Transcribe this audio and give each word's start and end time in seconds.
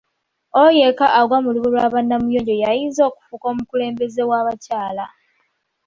Oyo 0.61 0.71
yekka 0.79 1.07
agwa 1.19 1.37
mu 1.43 1.49
lubu 1.55 1.67
lwa 1.73 1.85
ba 1.93 1.99
Namuyonjo 2.01 2.53
y’ayinza 2.61 3.01
okufuuka 3.09 3.45
omukulembeze 3.53 4.21
w’Abanyala. 4.29 5.05